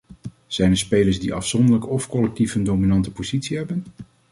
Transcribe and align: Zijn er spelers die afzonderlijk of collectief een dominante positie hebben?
Zijn 0.47 0.71
er 0.71 0.77
spelers 0.77 1.19
die 1.19 1.33
afzonderlijk 1.33 1.89
of 1.89 2.07
collectief 2.09 2.55
een 2.55 2.63
dominante 2.63 3.11
positie 3.11 3.57
hebben? 3.57 3.83